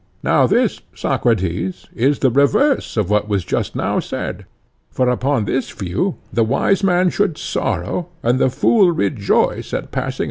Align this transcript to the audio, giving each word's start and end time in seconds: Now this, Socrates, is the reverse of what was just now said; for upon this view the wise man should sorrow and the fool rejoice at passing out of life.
Now 0.23 0.47
this, 0.47 0.81
Socrates, 0.95 1.85
is 1.93 2.17
the 2.17 2.31
reverse 2.31 2.97
of 2.97 3.11
what 3.11 3.27
was 3.29 3.45
just 3.45 3.75
now 3.75 3.99
said; 3.99 4.47
for 4.89 5.07
upon 5.11 5.45
this 5.45 5.69
view 5.69 6.15
the 6.33 6.43
wise 6.43 6.83
man 6.83 7.11
should 7.11 7.37
sorrow 7.37 8.07
and 8.23 8.39
the 8.39 8.49
fool 8.49 8.91
rejoice 8.91 9.75
at 9.75 9.91
passing 9.91 10.05
out 10.05 10.07
of 10.07 10.07
life. 10.07 10.19